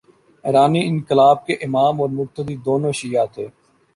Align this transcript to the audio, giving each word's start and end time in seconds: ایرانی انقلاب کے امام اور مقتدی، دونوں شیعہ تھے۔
ایرانی 0.43 0.81
انقلاب 0.87 1.45
کے 1.45 1.53
امام 1.53 2.01
اور 2.01 2.09
مقتدی، 2.09 2.55
دونوں 2.65 2.91
شیعہ 2.91 3.25
تھے۔ 3.33 3.47